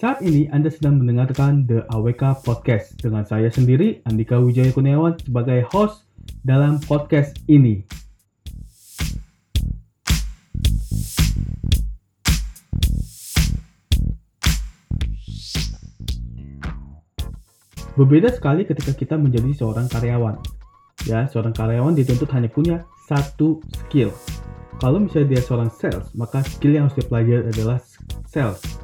[0.00, 5.60] Saat ini Anda sedang mendengarkan The AWK Podcast dengan saya sendiri, Andika Wijaya Kurniawan, sebagai
[5.68, 6.08] host
[6.40, 7.84] dalam podcast ini.
[17.92, 20.40] Berbeda sekali ketika kita menjadi seorang karyawan.
[21.04, 24.16] Ya, seorang karyawan dituntut hanya punya satu skill.
[24.80, 27.76] Kalau misalnya dia seorang sales, maka skill yang harus dipelajari adalah
[28.24, 28.79] sales.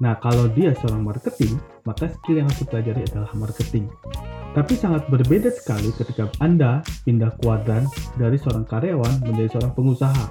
[0.00, 3.84] Nah, kalau dia seorang marketing, maka skill yang harus dipelajari adalah marketing.
[4.50, 7.86] Tapi sangat berbeda sekali ketika Anda pindah kuadran
[8.18, 10.26] dari seorang karyawan menjadi seorang pengusaha.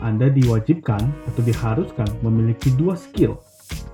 [0.00, 3.36] Anda diwajibkan atau diharuskan memiliki dua skill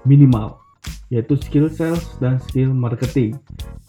[0.06, 0.62] minimal,
[1.10, 3.34] yaitu skill sales dan skill marketing.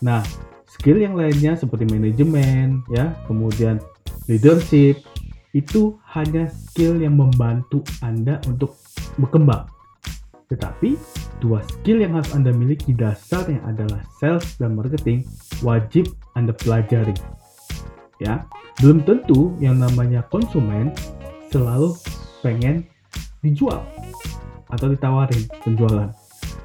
[0.01, 0.25] Nah,
[0.65, 3.77] skill yang lainnya seperti manajemen, ya, kemudian
[4.25, 5.05] leadership,
[5.53, 8.75] itu hanya skill yang membantu Anda untuk
[9.21, 9.76] berkembang.
[10.47, 10.95] Tetapi,
[11.43, 15.27] dua skill yang harus Anda miliki dasarnya adalah sales dan marketing
[15.59, 16.07] wajib
[16.39, 17.15] Anda pelajari.
[18.23, 18.47] Ya,
[18.79, 20.95] belum tentu yang namanya konsumen
[21.51, 21.93] selalu
[22.41, 22.87] pengen
[23.43, 23.83] dijual
[24.71, 26.09] atau ditawarin penjualan.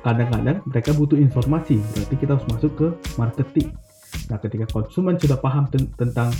[0.02, 3.70] Kadang-kadang mereka butuh informasi, berarti kita harus masuk ke marketing.
[4.30, 6.30] Nah, ketika konsumen sudah paham ten tentang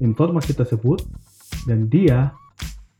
[0.00, 1.04] informasi tersebut
[1.68, 2.32] dan dia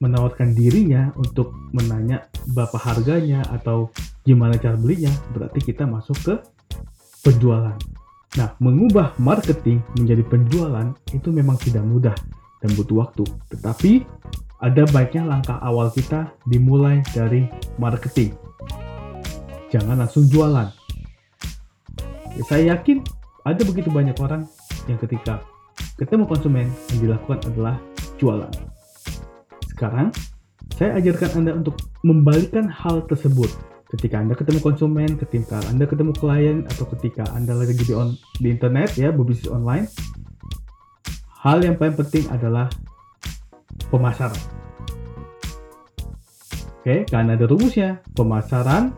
[0.01, 3.89] menawarkan dirinya untuk menanya berapa harganya atau
[4.25, 6.35] gimana cara belinya, berarti kita masuk ke
[7.25, 7.77] penjualan.
[8.35, 12.17] Nah, mengubah marketing menjadi penjualan itu memang tidak mudah
[12.61, 13.25] dan butuh waktu.
[13.55, 13.93] Tetapi
[14.65, 17.47] ada baiknya langkah awal kita dimulai dari
[17.79, 18.35] marketing.
[19.71, 20.69] Jangan langsung jualan.
[22.35, 23.07] Ya, saya yakin
[23.47, 24.49] ada begitu banyak orang
[24.91, 25.45] yang ketika
[25.95, 27.77] ketemu konsumen yang dilakukan adalah
[28.19, 28.51] jualan.
[29.71, 30.11] Sekarang,
[30.75, 33.47] saya ajarkan Anda untuk membalikan hal tersebut.
[33.95, 38.51] Ketika Anda ketemu konsumen, ketika Anda ketemu klien, atau ketika Anda lagi di, on, di
[38.51, 39.87] internet, ya, berbisnis online,
[41.47, 42.67] hal yang paling penting adalah
[43.87, 44.43] pemasaran.
[46.83, 48.03] Oke, karena ada rumusnya.
[48.19, 48.93] Pemasaran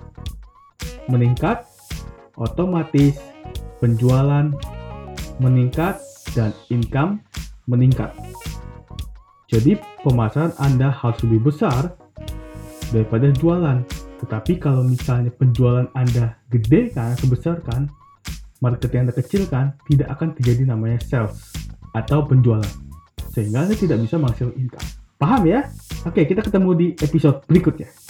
[1.13, 1.69] meningkat,
[2.41, 3.21] otomatis
[3.85, 4.49] penjualan
[5.37, 6.01] meningkat,
[6.33, 7.21] dan income
[7.69, 8.17] meningkat.
[9.47, 11.95] Jadi pemasaran Anda harus lebih besar
[12.91, 13.87] daripada jualan.
[14.17, 17.87] Tetapi kalau misalnya penjualan Anda gede kan, sebesar kan,
[18.59, 21.55] marketing Anda kecil kan, tidak akan terjadi namanya sales
[21.95, 22.67] atau penjualan.
[23.31, 24.89] Sehingga Anda tidak bisa menghasilkan income.
[25.17, 25.69] Paham ya?
[26.05, 28.06] Oke, kita ketemu di episode berikutnya.